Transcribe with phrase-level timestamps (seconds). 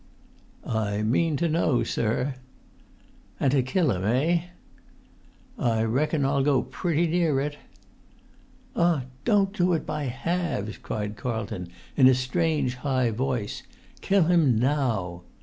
[0.65, 2.33] "I mean to know, sir."
[3.39, 4.45] "And to kill him—eh?"
[5.59, 7.57] "I reckon I'll go pretty near it."
[8.75, 13.61] "Ah, don't do it by halves!" cried Carlton in a strange high voice.
[14.01, 15.21] "Kill him now!"